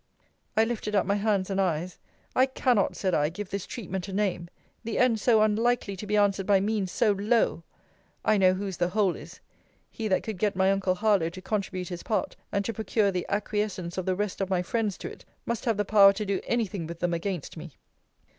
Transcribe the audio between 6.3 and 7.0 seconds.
by means